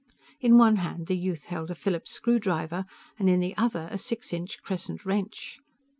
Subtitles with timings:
[0.39, 2.85] In one hand the youth held a Phillips screw driver,
[3.19, 5.59] in the other a six inch crescent wrench.